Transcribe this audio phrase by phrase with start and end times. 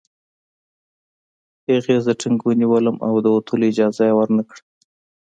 [1.69, 4.61] هغې زه ټینګ ونیولم او د وتلو اجازه یې ورنکړه